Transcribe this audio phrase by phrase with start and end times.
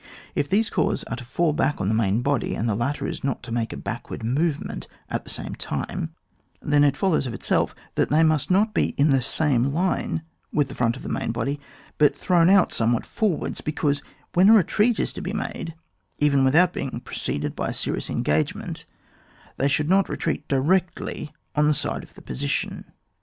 [0.33, 3.23] If these corps are to fall back on the main body and the latter is
[3.23, 6.15] not to make a backward movement at the same time,
[6.59, 10.69] then it follows of itself that they must not be in the same line with
[10.69, 11.59] the front of the main body,
[11.99, 14.01] but thrown out somewhat forwards, because
[14.33, 15.75] when a retreat is to be made,
[16.17, 18.85] even without being preceded by a serious engagement,
[19.57, 22.85] they should not retreat directly on the side of the posi tion.